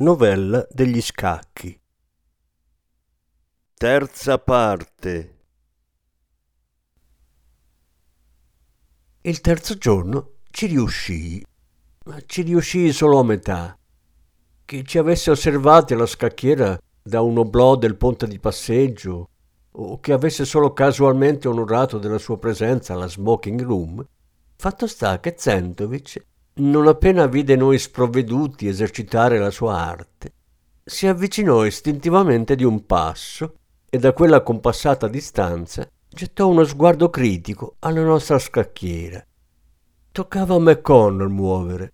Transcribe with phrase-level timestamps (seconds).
[0.00, 1.76] Novella degli scacchi.
[3.74, 5.38] Terza parte.
[9.22, 11.44] Il terzo giorno ci riuscii,
[12.04, 13.76] ma ci riuscii solo a metà.
[14.64, 19.28] Chi ci avesse osservati alla scacchiera da un oblò del ponte di passeggio,
[19.72, 24.06] o che avesse solo casualmente onorato della sua presenza alla smoking room,
[24.54, 26.24] fatto sta che Zentovic
[26.58, 30.32] non appena vide noi sprovveduti esercitare la sua arte,
[30.84, 33.54] si avvicinò istintivamente di un passo
[33.90, 39.24] e da quella compassata distanza gettò uno sguardo critico alla nostra scacchiera.
[40.10, 41.92] Toccava a McConnell muovere,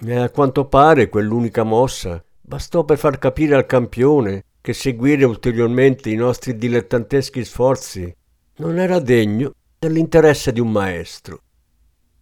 [0.00, 6.10] e a quanto pare quell'unica mossa bastò per far capire al campione che seguire ulteriormente
[6.10, 8.14] i nostri dilettanteschi sforzi
[8.56, 11.42] non era degno dell'interesse di un maestro.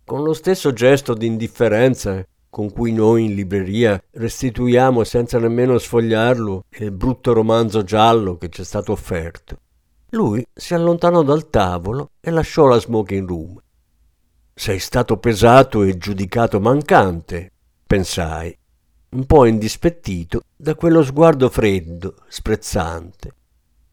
[0.07, 6.67] Con lo stesso gesto di indifferenza con cui noi in libreria restituiamo senza nemmeno sfogliarlo
[6.79, 9.59] il brutto romanzo giallo che ci è stato offerto.
[10.11, 13.61] Lui si allontanò dal tavolo e lasciò la smoking room.
[14.55, 17.51] Sei stato pesato e giudicato mancante,
[17.85, 18.57] pensai,
[19.09, 23.35] un po' indispettito da quello sguardo freddo, sprezzante.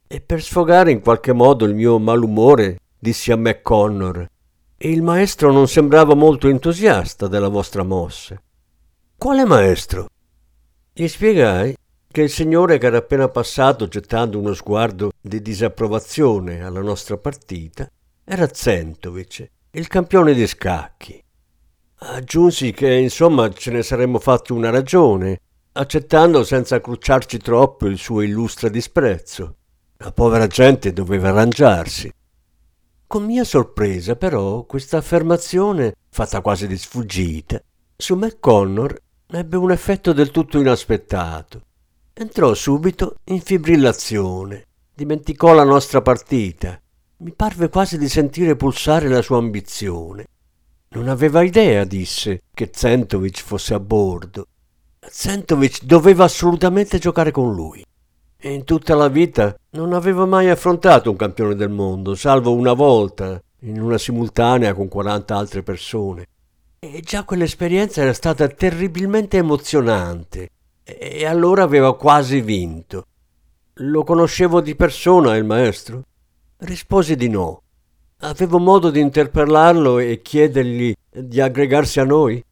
[0.05, 4.29] E per sfogare in qualche modo il mio malumore, dissi a McConnor,
[4.89, 8.41] il maestro non sembrava molto entusiasta della vostra mossa.
[9.17, 10.07] Quale maestro?
[10.91, 11.73] Gli spiegai
[12.11, 17.89] che il signore che era appena passato gettando uno sguardo di disapprovazione alla nostra partita
[18.25, 21.23] era Zentovic, il campione di scacchi.
[21.99, 25.39] Aggiunsi che insomma ce ne saremmo fatti una ragione,
[25.71, 29.55] accettando senza crucciarci troppo il suo illustre disprezzo.
[29.97, 32.11] La povera gente doveva arrangiarsi.
[33.13, 37.61] Con mia sorpresa, però, questa affermazione, fatta quasi di sfuggita,
[37.95, 41.61] su McConnor ebbe un effetto del tutto inaspettato.
[42.11, 44.65] Entrò subito in fibrillazione,
[44.95, 46.81] dimenticò la nostra partita.
[47.17, 50.25] Mi parve quasi di sentire pulsare la sua ambizione.
[50.95, 54.47] Non aveva idea, disse, che Zentovic fosse a bordo.
[54.99, 57.85] Zentovic doveva assolutamente giocare con lui
[58.49, 63.41] in tutta la vita non aveva mai affrontato un campione del mondo, salvo una volta,
[63.61, 66.27] in una simultanea con 40 altre persone.
[66.79, 70.49] E già quell'esperienza era stata terribilmente emozionante
[70.83, 73.05] e allora aveva quasi vinto.
[73.75, 76.03] Lo conoscevo di persona il maestro?
[76.57, 77.61] Risposi di no.
[78.19, 82.43] Avevo modo di interpellarlo e chiedergli di aggregarsi a noi?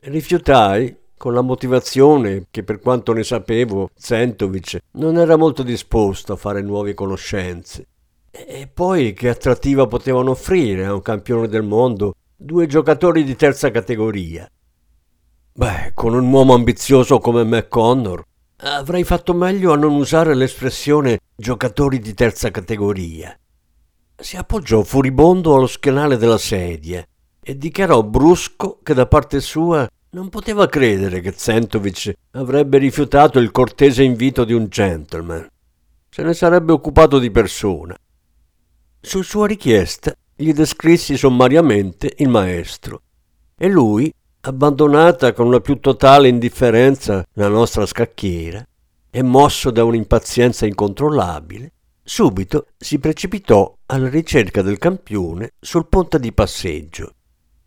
[0.00, 6.36] Rifiutai con la motivazione che per quanto ne sapevo Zentovic non era molto disposto a
[6.36, 7.86] fare nuove conoscenze.
[8.30, 13.70] E poi che attrattiva potevano offrire a un campione del mondo due giocatori di terza
[13.70, 14.46] categoria?
[15.54, 18.22] Beh, con un uomo ambizioso come McConnor
[18.56, 23.34] avrei fatto meglio a non usare l'espressione giocatori di terza categoria.
[24.14, 27.02] Si appoggiò furibondo allo schienale della sedia
[27.42, 33.50] e dichiarò brusco che da parte sua non poteva credere che Zentovic avrebbe rifiutato il
[33.50, 35.48] cortese invito di un gentleman.
[36.08, 37.96] Se ne sarebbe occupato di persona.
[39.00, 43.02] Su sua richiesta gli descrissi sommariamente il maestro
[43.56, 48.64] e lui, abbandonata con la più totale indifferenza la nostra scacchiera
[49.10, 51.72] e mosso da un'impazienza incontrollabile,
[52.04, 57.14] subito si precipitò alla ricerca del campione sul ponte di passeggio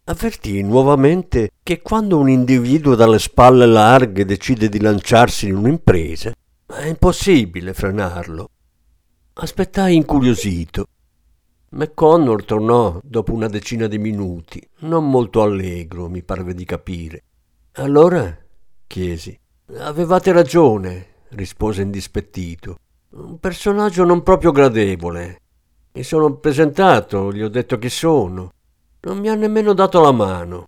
[0.10, 6.34] avvertì nuovamente che quando un individuo dalle spalle larghe decide di lanciarsi in un'impresa,
[6.66, 8.50] è impossibile frenarlo.
[9.34, 10.86] Aspettai incuriosito.
[11.70, 17.24] McConnor tornò dopo una decina di minuti, non molto allegro, mi parve di capire.
[17.74, 18.36] Allora?
[18.88, 19.38] chiesi.
[19.80, 22.78] Avevate ragione, rispose indispettito.
[23.10, 25.42] Un personaggio non proprio gradevole.
[25.92, 28.52] Mi sono presentato, gli ho detto chi sono.
[29.08, 30.68] Non mi ha nemmeno dato la mano.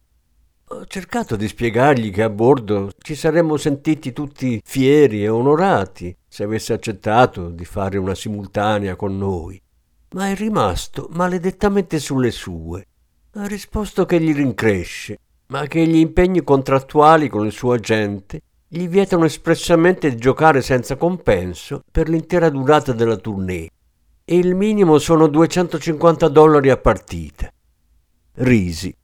[0.69, 6.43] Ho cercato di spiegargli che a bordo ci saremmo sentiti tutti fieri e onorati se
[6.43, 9.61] avesse accettato di fare una simultanea con noi,
[10.11, 12.85] ma è rimasto maledettamente sulle sue.
[13.33, 18.87] Ha risposto che gli rincresce, ma che gli impegni contrattuali con il suo agente gli
[18.87, 23.69] vietano espressamente di giocare senza compenso per l'intera durata della tournée
[24.23, 27.51] e il minimo sono 250 dollari a partita.
[28.41, 28.95] Risi.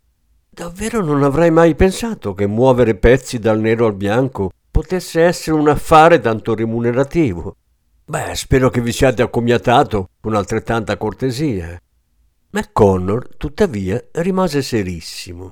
[0.50, 5.68] Davvero non avrei mai pensato che muovere pezzi dal nero al bianco potesse essere un
[5.68, 7.58] affare tanto remunerativo.
[8.06, 11.78] Beh, spero che vi siate accomiatato con altrettanta cortesia.
[12.52, 15.52] McConnor, tuttavia, rimase serissimo.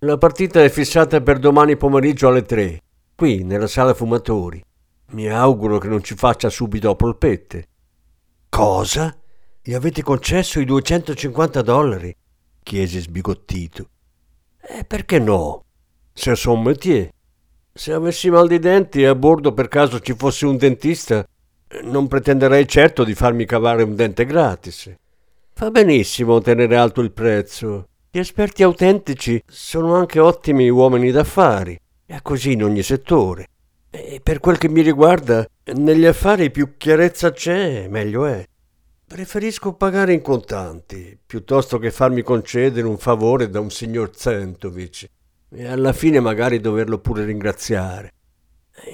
[0.00, 2.82] La partita è fissata per domani pomeriggio alle tre,
[3.14, 4.62] qui nella sala fumatori.
[5.12, 7.68] Mi auguro che non ci faccia subito a polpette.
[8.50, 9.16] Cosa?
[9.62, 12.14] Gli avete concesso i 250 dollari?
[12.64, 13.88] Chiese sbigottito.
[14.60, 15.62] E perché no?
[16.12, 17.10] Se son métier.
[17.72, 21.24] Se avessi mal di denti e a bordo per caso ci fosse un dentista,
[21.82, 24.92] non pretenderei certo di farmi cavare un dente gratis.
[25.52, 27.88] Fa benissimo tenere alto il prezzo.
[28.10, 33.48] Gli esperti autentici sono anche ottimi uomini d'affari, e così in ogni settore.
[33.90, 38.44] E per quel che mi riguarda, negli affari più chiarezza c'è, meglio è.
[39.06, 45.08] Preferisco pagare in contanti, piuttosto che farmi concedere un favore da un signor Zentovic
[45.50, 48.12] e alla fine magari doverlo pure ringraziare.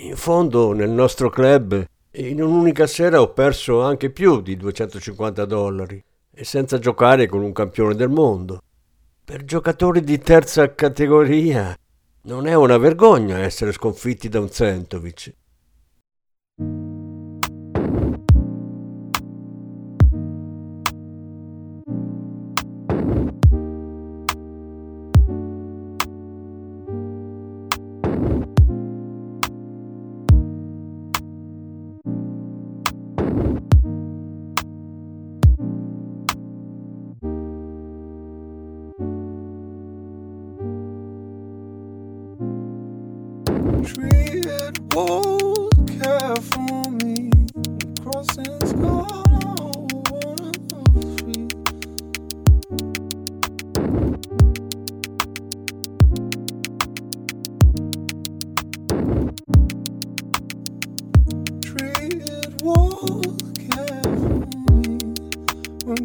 [0.02, 6.04] In fondo, nel nostro club, in un'unica sera ho perso anche più di 250 dollari,
[6.32, 8.62] e senza giocare con un campione del mondo.
[9.24, 11.74] Per giocatori di terza categoria
[12.22, 15.34] non è una vergogna essere sconfitti da un Zentovic.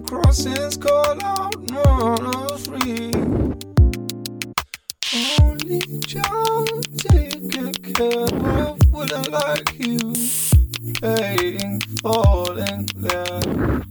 [0.04, 3.14] Crossings call out, none of free.
[5.40, 6.66] Only John
[6.98, 10.14] take good care of wouldn't like you
[11.00, 13.84] playing, falling there.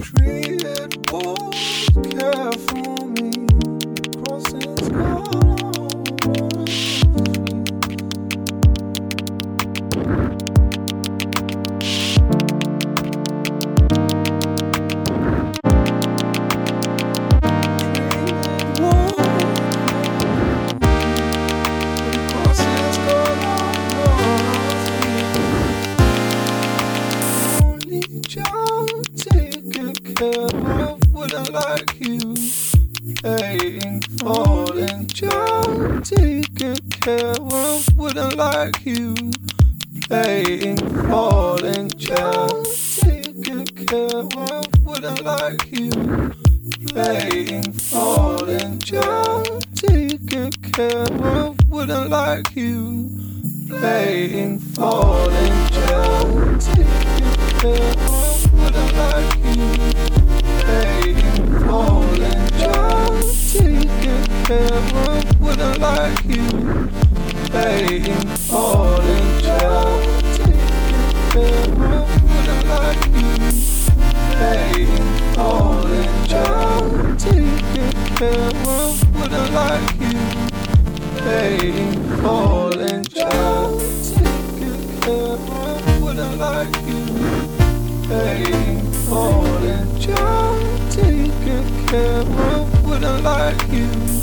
[0.00, 2.52] Treated walls care
[35.82, 36.02] John.
[36.02, 39.14] Take good care of wouldn't like you
[40.06, 40.76] playing,
[41.08, 42.64] falling, John.
[43.00, 45.90] Take good care of wouldn't like you
[46.88, 49.44] playing, falling, John.
[49.74, 53.10] Take good care of wouldn't like you
[53.68, 56.58] playing, falling, John.
[56.60, 59.92] Take good care of wouldn't like you
[60.62, 63.22] playing, falling, John.
[63.52, 66.90] Take heaven wouldn't like you.
[67.50, 70.02] Paying more than child.
[71.32, 73.28] Heaven wouldn't like you.
[74.38, 75.06] Paying
[75.36, 77.22] more than child.
[78.18, 78.52] Heaven
[79.14, 80.18] wouldn't like you.
[81.24, 83.82] Paying more than child.
[85.04, 87.02] Heaven wouldn't like you.
[88.08, 89.82] Paying more than.
[90.90, 94.21] Take good care of wouldn't like you.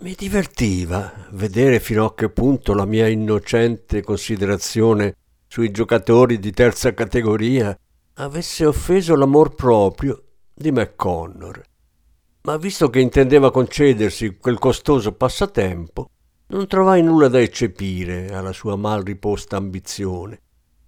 [0.00, 6.92] Mi divertiva vedere fino a che punto la mia innocente considerazione sui giocatori di terza
[6.92, 7.74] categoria
[8.14, 10.22] avesse offeso l'amor proprio
[10.52, 11.62] di McConnor.
[12.42, 16.10] Ma visto che intendeva concedersi quel costoso passatempo,
[16.48, 20.40] non trovai nulla da eccepire alla sua mal riposta ambizione.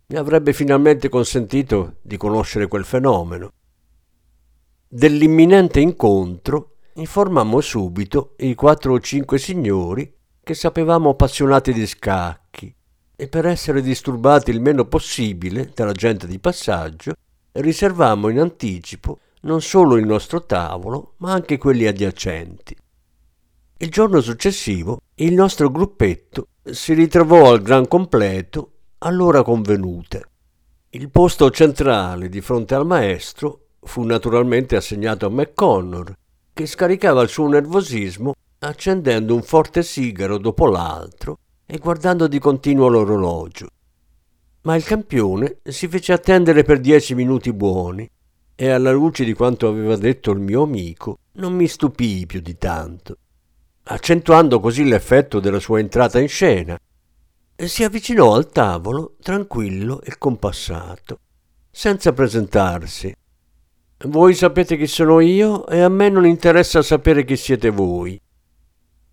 [0.08, 3.52] Mi avrebbe finalmente consentito di conoscere quel fenomeno.
[4.92, 12.74] Dell'imminente incontro informammo subito i quattro o cinque signori che sapevamo appassionati di scacchi
[13.14, 17.12] e per essere disturbati il meno possibile dalla gente di passaggio
[17.52, 22.76] riservammo in anticipo non solo il nostro tavolo ma anche quelli adiacenti.
[23.76, 30.20] Il giorno successivo il nostro gruppetto si ritrovò al gran completo all'ora convenuta.
[30.88, 36.14] Il posto centrale di fronte al maestro fu naturalmente assegnato a McConnor,
[36.52, 42.88] che scaricava il suo nervosismo accendendo un forte sigaro dopo l'altro e guardando di continuo
[42.88, 43.68] l'orologio.
[44.62, 48.08] Ma il campione si fece attendere per dieci minuti buoni
[48.54, 52.58] e alla luce di quanto aveva detto il mio amico non mi stupii più di
[52.58, 53.16] tanto,
[53.84, 56.78] accentuando così l'effetto della sua entrata in scena.
[57.56, 61.18] E si avvicinò al tavolo tranquillo e compassato,
[61.70, 63.14] senza presentarsi.
[64.04, 68.18] Voi sapete chi sono io e a me non interessa sapere chi siete voi.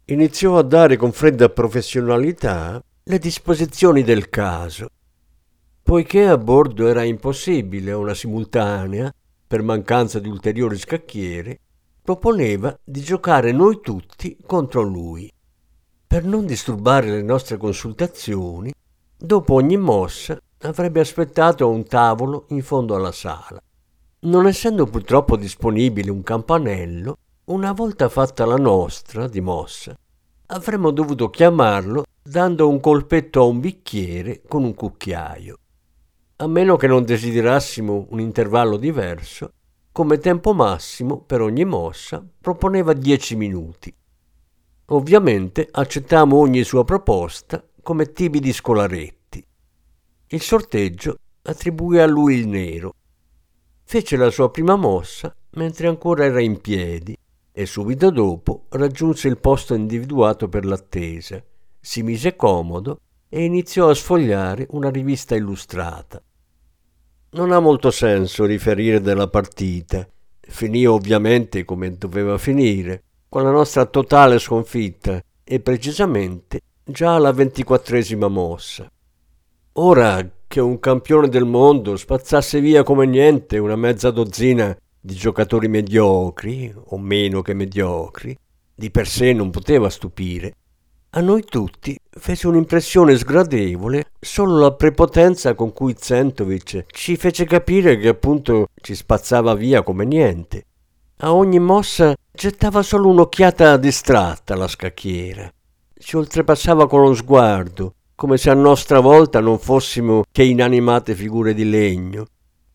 [0.06, 4.88] Iniziò a dare con fredda professionalità le disposizioni del caso.
[5.84, 9.14] Poiché a bordo era impossibile una simultanea,
[9.46, 11.60] per mancanza di ulteriori scacchiere,
[12.02, 15.30] proponeva di giocare noi tutti contro lui.
[16.08, 18.72] Per non disturbare le nostre consultazioni,
[19.18, 23.62] dopo ogni mossa avrebbe aspettato a un tavolo in fondo alla sala.
[24.20, 29.98] Non essendo purtroppo disponibile un campanello, una volta fatta la nostra di mossa,
[30.48, 35.58] avremmo dovuto chiamarlo dando un colpetto a un bicchiere con un cucchiaio
[36.40, 39.54] a meno che non desiderassimo un intervallo diverso,
[39.92, 43.92] come tempo massimo per ogni mossa proponeva 10 minuti.
[44.90, 49.44] Ovviamente accettammo ogni sua proposta come timidi scolaretti.
[50.28, 52.94] Il sorteggio attribuì a lui il nero.
[53.90, 57.18] Fece la sua prima mossa mentre ancora era in piedi
[57.54, 61.42] e subito dopo raggiunse il posto individuato per l'attesa,
[61.80, 66.22] si mise comodo e iniziò a sfogliare una rivista illustrata.
[67.30, 70.06] Non ha molto senso riferire della partita.
[70.42, 78.28] Finì ovviamente come doveva finire, con la nostra totale sconfitta e precisamente già alla ventiquattresima
[78.28, 78.92] mossa.
[79.72, 85.68] Ora che un campione del mondo spazzasse via come niente una mezza dozzina di giocatori
[85.68, 88.36] mediocri, o meno che mediocri,
[88.74, 90.54] di per sé non poteva stupire.
[91.12, 97.98] A noi tutti fece un'impressione sgradevole solo la prepotenza con cui Zentovic ci fece capire
[97.98, 100.66] che appunto ci spazzava via come niente.
[101.20, 105.52] A ogni mossa gettava solo un'occhiata distratta alla scacchiera.
[105.98, 111.54] Ci oltrepassava con lo sguardo, come se a nostra volta non fossimo che inanimate figure
[111.54, 112.26] di legno.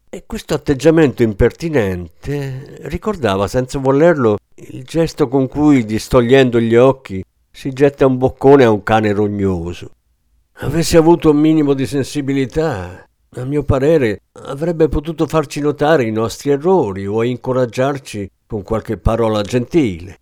[0.08, 7.72] E questo atteggiamento impertinente ricordava senza volerlo il gesto con cui, distogliendo gli occhi, si
[7.72, 9.90] getta un boccone a un cane rognoso.
[10.58, 16.50] Avesse avuto un minimo di sensibilità, a mio parere, avrebbe potuto farci notare i nostri
[16.50, 20.18] errori o incoraggiarci con qualche parola gentile.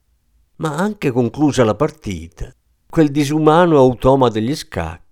[0.56, 2.50] Ma anche conclusa la partita,
[2.88, 5.08] quel disumano automa degli scacchi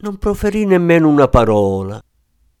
[0.00, 2.00] non proferì nemmeno una parola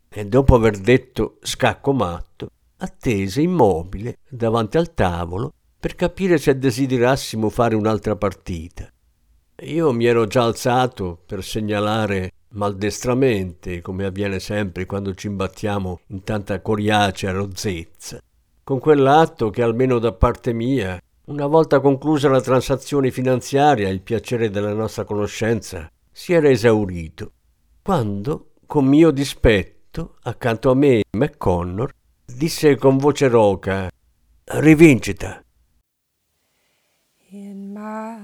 [0.08, 7.48] e dopo aver detto scacco matto, attese immobile davanti al tavolo per capire se desiderassimo
[7.48, 8.90] fare un'altra partita.
[9.62, 16.24] Io mi ero già alzato per segnalare maldestramente, come avviene sempre quando ci imbattiamo in
[16.24, 18.18] tanta coriacea rozzezza,
[18.64, 24.50] con quell'atto che almeno da parte mia, una volta conclusa la transazione finanziaria, il piacere
[24.50, 25.88] della nostra conoscenza
[26.18, 27.34] si era esaurito,
[27.80, 31.94] quando, con mio dispetto, accanto a me McConnor
[32.24, 33.88] disse con voce roca
[34.44, 35.40] Rivincita.
[37.30, 38.18] In my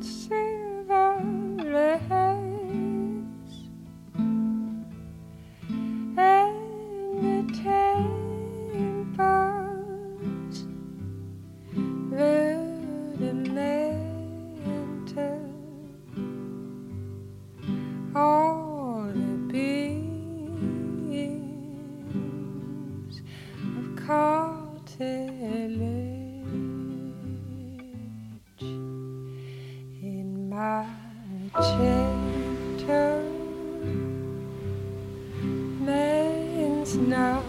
[0.00, 0.53] silver
[1.74, 2.33] play.
[31.56, 33.22] Gentle
[35.80, 37.44] man's not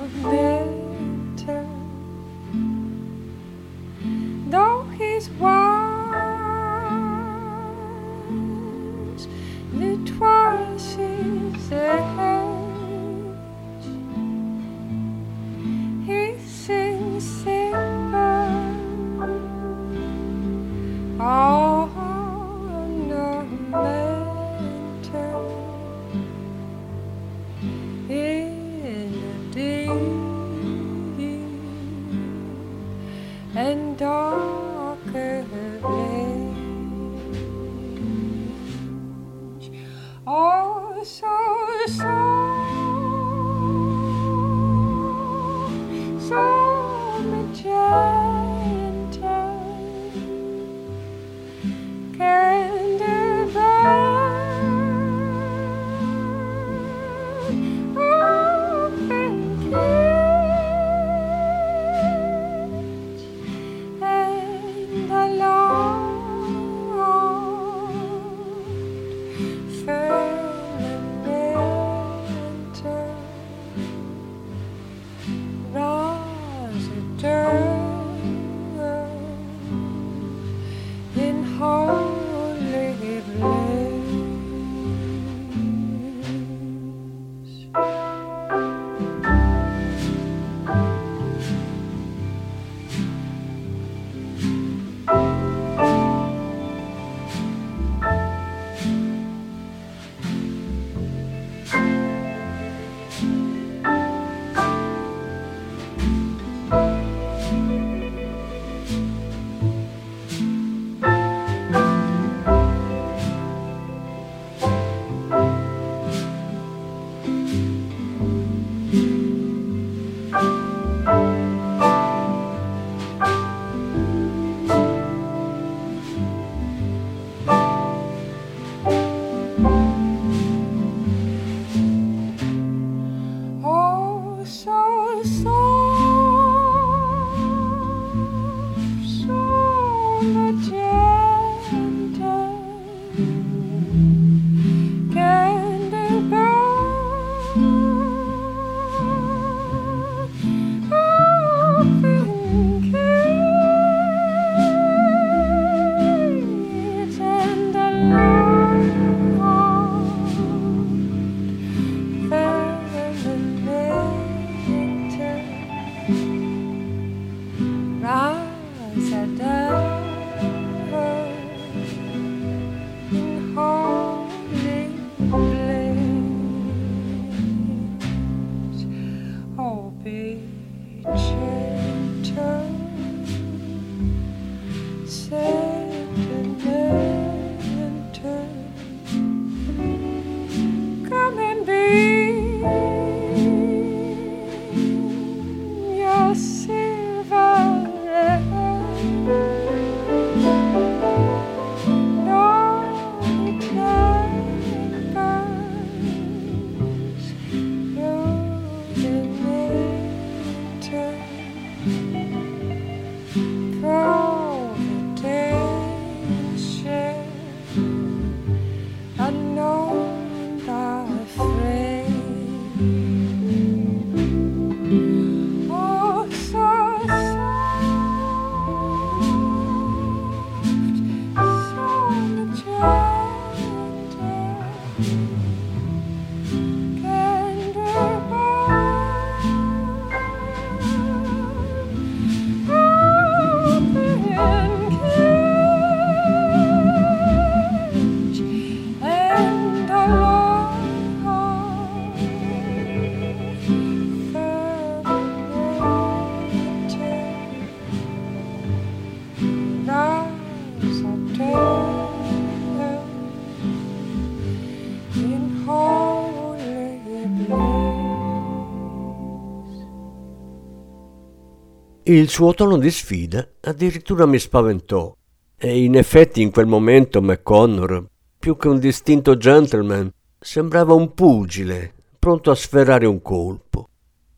[272.07, 275.11] Il suo tono di sfida addirittura mi spaventò
[275.57, 278.05] e in effetti in quel momento McConnor,
[278.37, 283.89] più che un distinto gentleman, sembrava un pugile pronto a sferrare un colpo.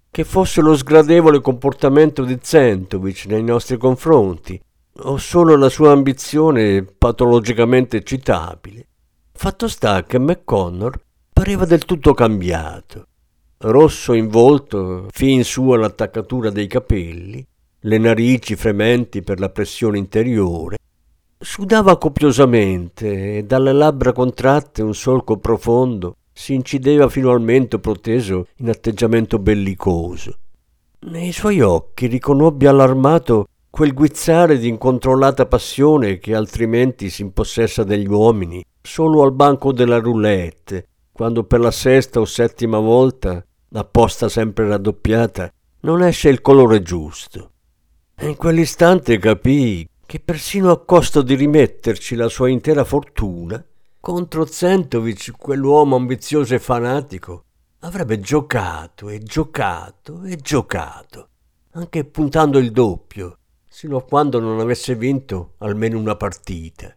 [0.10, 4.58] Che fosse lo sgradevole comportamento di Zentovic nei nostri confronti,
[5.00, 8.88] o solo la sua ambizione patologicamente citabile.
[9.34, 10.98] Fatto sta che McConnor
[11.34, 13.08] pareva del tutto cambiato,
[13.58, 17.46] rosso in volto fin su all'attaccatura dei capelli,
[17.88, 20.76] le narici frementi per la pressione interiore,
[21.40, 28.48] Sudava copiosamente e dalle labbra contratte un solco profondo si incideva fino al mento proteso
[28.58, 30.36] in atteggiamento bellicoso.
[31.02, 38.08] Nei suoi occhi riconobbi allarmato quel guizzare di incontrollata passione che altrimenti si impossessa degli
[38.08, 44.68] uomini solo al banco della roulette, quando per la sesta o settima volta, apposta sempre
[44.68, 47.52] raddoppiata, non esce il colore giusto.
[48.20, 53.64] E in quell'istante capii che persino a costo di rimetterci la sua intera fortuna,
[54.00, 57.44] contro Zentovic, quell'uomo ambizioso e fanatico,
[57.82, 61.30] avrebbe giocato e giocato e giocato,
[61.74, 63.38] anche puntando il doppio,
[63.70, 66.96] sino a quando non avesse vinto almeno una partita.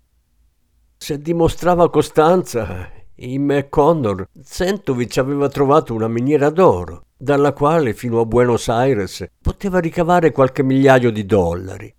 [0.97, 2.91] Se dimostrava costanza,
[3.23, 9.79] in McConnor Zentovic aveva trovato una miniera d'oro, dalla quale fino a Buenos Aires poteva
[9.79, 11.95] ricavare qualche migliaio di dollari.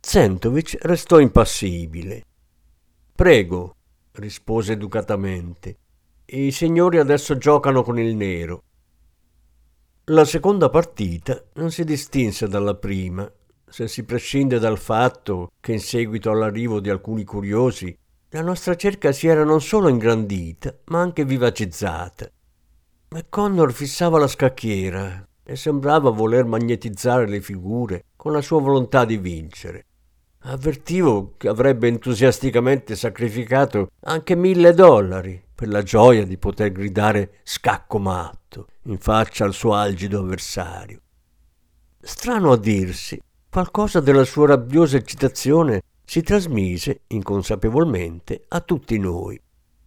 [0.00, 2.24] Zentovic restò impassibile.
[3.14, 3.76] Prego,
[4.12, 5.76] rispose educatamente.
[6.26, 8.62] I signori adesso giocano con il nero.
[10.04, 13.30] La seconda partita non si distinse dalla prima,
[13.68, 17.96] se si prescinde dal fatto che in seguito all'arrivo di alcuni curiosi
[18.32, 22.30] la nostra cerca si era non solo ingrandita, ma anche vivacizzata.
[23.08, 29.16] McConnor fissava la scacchiera e sembrava voler magnetizzare le figure con la sua volontà di
[29.16, 29.86] vincere.
[30.42, 37.98] Avvertivo che avrebbe entusiasticamente sacrificato anche mille dollari per la gioia di poter gridare scacco
[37.98, 41.00] matto in faccia al suo algido avversario.
[42.00, 49.40] Strano a dirsi, qualcosa della sua rabbiosa eccitazione si trasmise inconsapevolmente a tutti noi.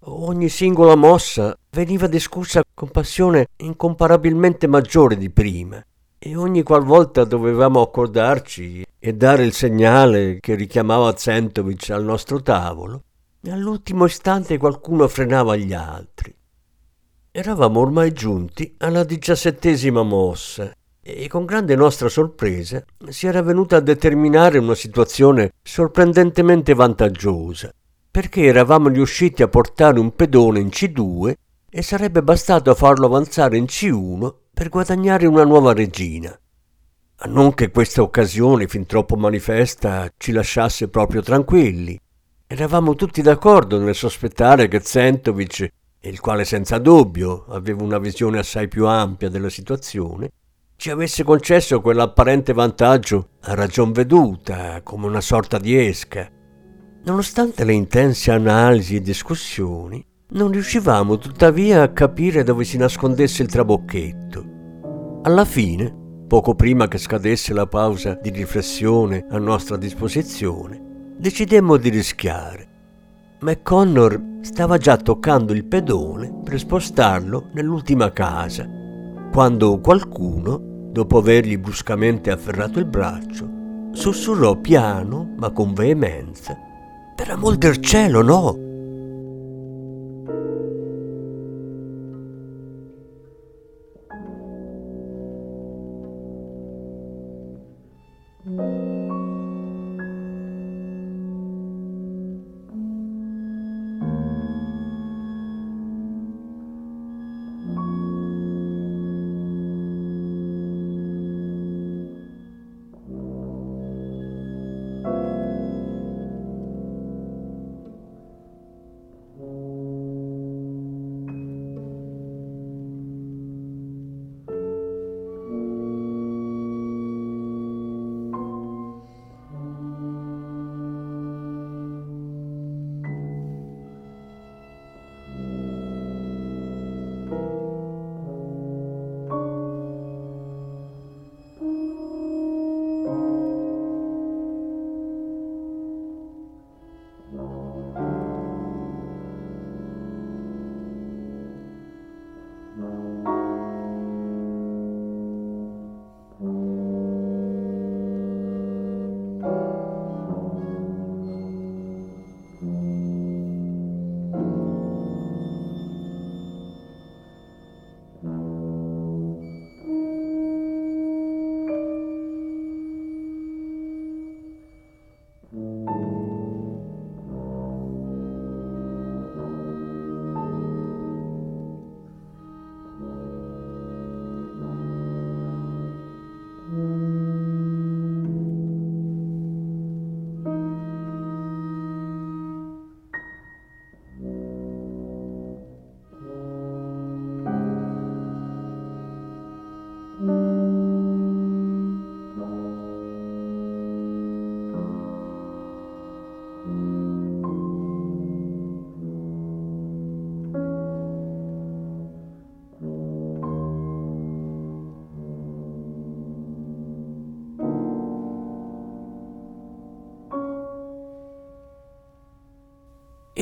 [0.06, 5.86] Ogni singola mossa veniva discussa con passione incomparabilmente maggiore di prima
[6.18, 13.04] e ogni qualvolta dovevamo accordarci e dare il segnale che richiamava Zentovic al nostro tavolo,
[13.50, 16.34] all'ultimo istante qualcuno frenava gli altri.
[17.32, 20.74] Eravamo ormai giunti alla diciassettesima mossa
[21.06, 27.74] e con grande nostra sorpresa si era venuta a determinare una situazione sorprendentemente vantaggiosa,
[28.10, 31.34] perché eravamo riusciti a portare un pedone in C2
[31.70, 36.38] e sarebbe bastato farlo avanzare in C1 per guadagnare una nuova regina.
[37.26, 42.00] Non che questa occasione fin troppo manifesta ci lasciasse proprio tranquilli.
[42.48, 45.68] Eravamo tutti d'accordo nel sospettare che Zentovic,
[46.02, 50.32] il quale senza dubbio aveva una visione assai più ampia della situazione,
[50.76, 56.30] ci avesse concesso quell'apparente vantaggio a ragion veduta, come una sorta di esca.
[57.06, 63.50] Nonostante le intense analisi e discussioni, non riuscivamo tuttavia a capire dove si nascondesse il
[63.50, 64.46] trabocchetto.
[65.24, 65.94] Alla fine,
[66.28, 72.68] poco prima che scadesse la pausa di riflessione a nostra disposizione, decidemmo di rischiare.
[73.40, 78.68] McConnor stava già toccando il pedone per spostarlo nell'ultima casa,
[79.34, 80.60] quando qualcuno,
[80.92, 83.50] dopo avergli bruscamente afferrato il braccio,
[83.92, 86.56] sussurrò piano ma con veemenza:
[87.16, 88.63] Per amor del cielo, no!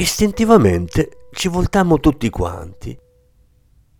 [0.01, 2.97] Istintivamente ci voltammo tutti quanti.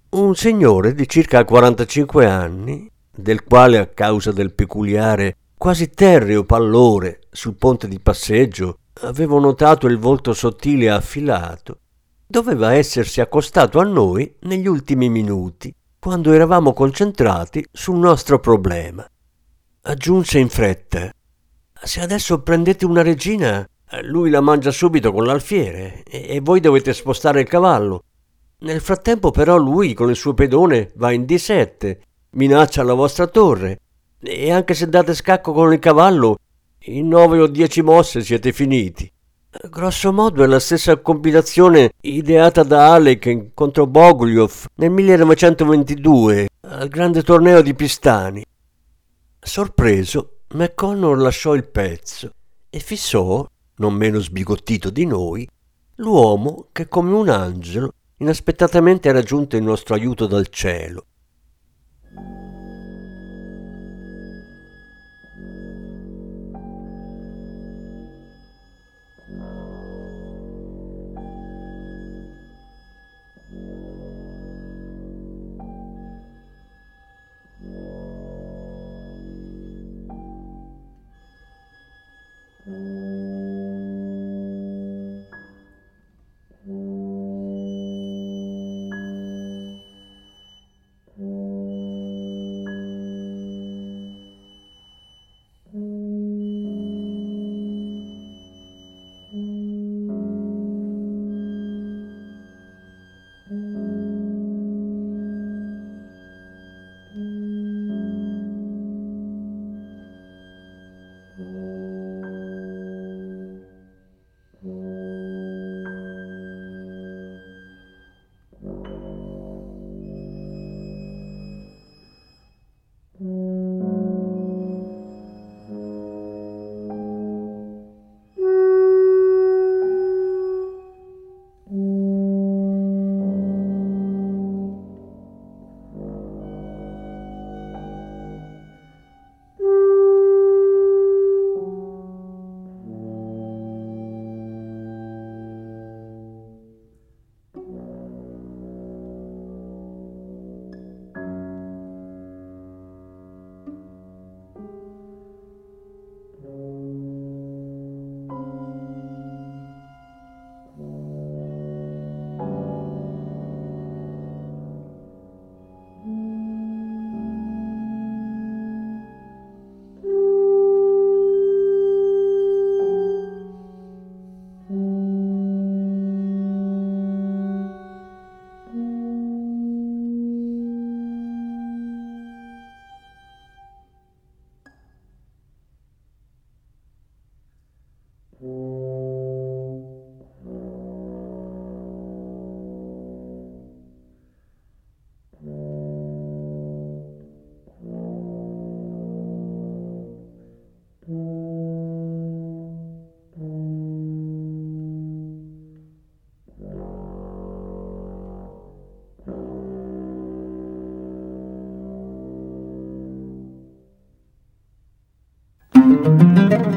[0.09, 7.19] Un signore di circa 45 anni, del quale a causa del peculiare, quasi terreo pallore
[7.29, 11.81] sul ponte di passeggio avevo notato il volto sottile e affilato,
[12.25, 19.07] doveva essersi accostato a noi negli ultimi minuti, quando eravamo concentrati sul nostro problema.
[19.83, 21.11] Aggiunse in fretta:
[21.79, 23.63] Se adesso prendete una regina,
[24.03, 28.03] lui la mangia subito con l'alfiere e voi dovete spostare il cavallo.
[28.59, 31.97] Nel frattempo però lui con il suo pedone va in D7,
[32.31, 33.79] minaccia la vostra torre
[34.19, 36.37] e anche se date scacco con il cavallo,
[36.85, 39.11] in nove o dieci mosse siete finiti.
[39.69, 47.21] Grosso modo è la stessa combinazione ideata da Alec contro Boguliov nel 1922 al grande
[47.21, 48.45] torneo di Pistani.
[49.39, 52.31] Sorpreso, McConnor lasciò il pezzo
[52.69, 55.47] e fissò, non meno sbigottito di noi,
[55.95, 61.05] l'uomo che come un angelo inaspettatamente era giunto in nostro aiuto dal cielo.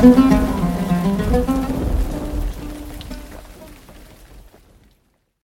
[0.00, 0.59] Thank you.